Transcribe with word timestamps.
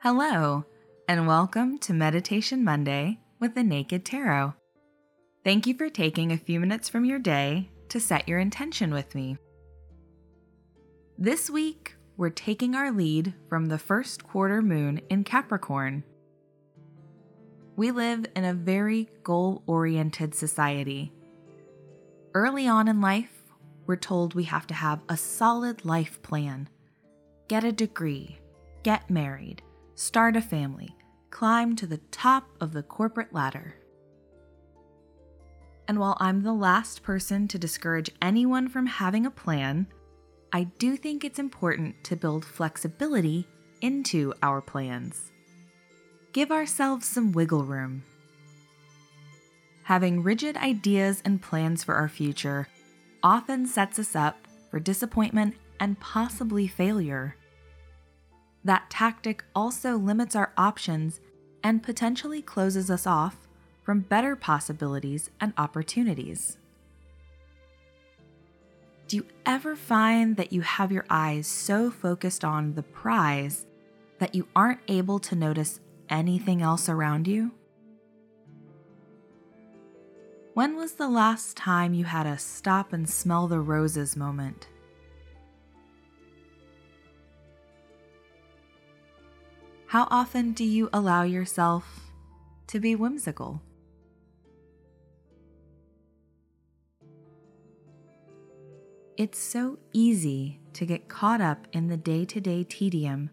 Hello, 0.00 0.64
and 1.08 1.26
welcome 1.26 1.76
to 1.78 1.92
Meditation 1.92 2.62
Monday 2.62 3.18
with 3.40 3.56
the 3.56 3.64
Naked 3.64 4.04
Tarot. 4.04 4.54
Thank 5.42 5.66
you 5.66 5.74
for 5.74 5.88
taking 5.88 6.30
a 6.30 6.38
few 6.38 6.60
minutes 6.60 6.88
from 6.88 7.04
your 7.04 7.18
day 7.18 7.68
to 7.88 7.98
set 7.98 8.28
your 8.28 8.38
intention 8.38 8.94
with 8.94 9.12
me. 9.16 9.38
This 11.18 11.50
week, 11.50 11.96
we're 12.16 12.30
taking 12.30 12.76
our 12.76 12.92
lead 12.92 13.34
from 13.48 13.66
the 13.66 13.76
first 13.76 14.22
quarter 14.22 14.62
moon 14.62 15.00
in 15.10 15.24
Capricorn. 15.24 16.04
We 17.74 17.90
live 17.90 18.24
in 18.36 18.44
a 18.44 18.54
very 18.54 19.08
goal 19.24 19.64
oriented 19.66 20.32
society. 20.32 21.12
Early 22.34 22.68
on 22.68 22.86
in 22.86 23.00
life, 23.00 23.42
we're 23.88 23.96
told 23.96 24.36
we 24.36 24.44
have 24.44 24.68
to 24.68 24.74
have 24.74 25.00
a 25.08 25.16
solid 25.16 25.84
life 25.84 26.22
plan, 26.22 26.68
get 27.48 27.64
a 27.64 27.72
degree, 27.72 28.38
get 28.84 29.10
married, 29.10 29.60
start 29.98 30.36
a 30.36 30.40
family, 30.40 30.94
climb 31.30 31.74
to 31.74 31.86
the 31.86 32.00
top 32.12 32.48
of 32.60 32.72
the 32.72 32.82
corporate 32.82 33.32
ladder. 33.32 33.74
And 35.88 35.98
while 35.98 36.16
I'm 36.20 36.42
the 36.42 36.52
last 36.52 37.02
person 37.02 37.48
to 37.48 37.58
discourage 37.58 38.10
anyone 38.22 38.68
from 38.68 38.86
having 38.86 39.26
a 39.26 39.30
plan, 39.30 39.88
I 40.52 40.64
do 40.78 40.96
think 40.96 41.24
it's 41.24 41.40
important 41.40 42.04
to 42.04 42.14
build 42.14 42.44
flexibility 42.44 43.48
into 43.80 44.32
our 44.42 44.60
plans 44.60 45.32
give 46.32 46.52
ourselves 46.52 47.04
some 47.04 47.32
wiggle 47.32 47.64
room. 47.64 48.02
Having 49.82 50.22
rigid 50.22 50.56
ideas 50.56 51.20
and 51.24 51.42
plans 51.42 51.82
for 51.82 51.96
our 51.96 52.08
future 52.08 52.68
often 53.24 53.66
sets 53.66 53.98
us 53.98 54.14
up 54.14 54.36
for 54.70 54.78
disappointment 54.78 55.56
and 55.80 55.98
possibly 55.98 56.68
failure. 56.68 57.34
That 58.68 58.90
tactic 58.90 59.44
also 59.54 59.96
limits 59.96 60.36
our 60.36 60.52
options 60.58 61.22
and 61.64 61.82
potentially 61.82 62.42
closes 62.42 62.90
us 62.90 63.06
off 63.06 63.48
from 63.82 64.00
better 64.00 64.36
possibilities 64.36 65.30
and 65.40 65.54
opportunities. 65.56 66.58
Do 69.06 69.16
you 69.16 69.26
ever 69.46 69.74
find 69.74 70.36
that 70.36 70.52
you 70.52 70.60
have 70.60 70.92
your 70.92 71.06
eyes 71.08 71.46
so 71.46 71.90
focused 71.90 72.44
on 72.44 72.74
the 72.74 72.82
prize 72.82 73.66
that 74.18 74.34
you 74.34 74.46
aren't 74.54 74.80
able 74.86 75.18
to 75.20 75.34
notice 75.34 75.80
anything 76.10 76.60
else 76.60 76.90
around 76.90 77.26
you? 77.26 77.52
When 80.52 80.76
was 80.76 80.92
the 80.92 81.08
last 81.08 81.56
time 81.56 81.94
you 81.94 82.04
had 82.04 82.26
a 82.26 82.36
stop 82.36 82.92
and 82.92 83.08
smell 83.08 83.48
the 83.48 83.60
roses 83.60 84.14
moment? 84.14 84.68
How 89.88 90.06
often 90.10 90.52
do 90.52 90.64
you 90.64 90.90
allow 90.92 91.22
yourself 91.22 92.10
to 92.66 92.78
be 92.78 92.94
whimsical? 92.94 93.62
It's 99.16 99.38
so 99.38 99.78
easy 99.94 100.60
to 100.74 100.84
get 100.84 101.08
caught 101.08 101.40
up 101.40 101.66
in 101.72 101.88
the 101.88 101.96
day 101.96 102.26
to 102.26 102.38
day 102.38 102.64
tedium 102.64 103.30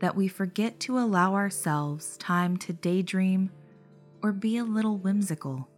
that 0.00 0.16
we 0.16 0.26
forget 0.26 0.80
to 0.80 0.98
allow 0.98 1.34
ourselves 1.34 2.16
time 2.16 2.56
to 2.56 2.72
daydream 2.72 3.52
or 4.24 4.32
be 4.32 4.56
a 4.56 4.64
little 4.64 4.98
whimsical. 4.98 5.68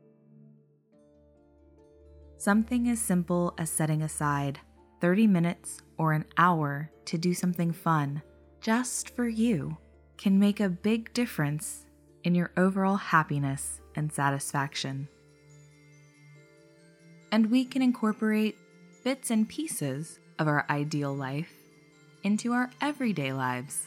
Something 2.39 2.89
as 2.89 2.99
simple 2.99 3.53
as 3.59 3.69
setting 3.69 4.01
aside 4.01 4.59
30 5.03 5.27
minutes 5.27 5.83
or 5.99 6.15
an 6.15 6.25
hour 6.39 6.91
to 7.05 7.19
do 7.19 7.35
something 7.35 7.73
fun 7.73 8.23
just 8.63 9.15
for 9.15 9.29
you 9.29 9.77
can 10.19 10.39
make 10.39 10.61
a 10.61 10.69
big 10.69 11.13
difference 11.15 11.87
in 12.25 12.35
your 12.35 12.51
overall 12.57 12.97
happiness 12.97 13.81
and 13.95 14.13
satisfaction. 14.13 15.09
And 17.33 17.51
we 17.51 17.65
can 17.65 17.81
incorporate 17.81 18.59
bits 19.05 19.31
and 19.31 19.49
pieces 19.49 20.19
of 20.39 20.49
our 20.49 20.67
ideal 20.69 21.15
life 21.15 21.53
into 22.23 22.53
our 22.53 22.71
everyday 22.81 23.33
lives. 23.33 23.87